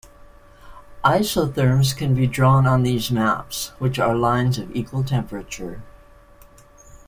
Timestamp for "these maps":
2.81-3.71